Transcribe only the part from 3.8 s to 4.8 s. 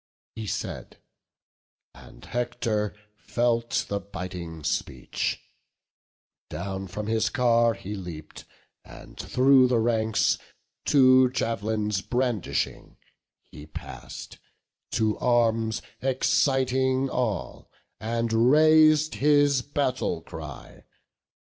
the biting